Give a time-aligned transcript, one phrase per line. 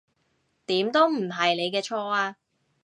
[0.65, 2.35] 點都唔係你嘅錯呀